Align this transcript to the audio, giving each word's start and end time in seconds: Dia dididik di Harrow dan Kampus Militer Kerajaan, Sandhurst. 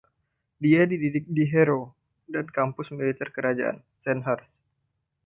Dia 0.63 0.81
dididik 0.91 1.25
di 1.35 1.43
Harrow 1.53 1.83
dan 2.33 2.45
Kampus 2.55 2.87
Militer 2.95 3.27
Kerajaan, 3.35 3.77
Sandhurst. 4.03 4.49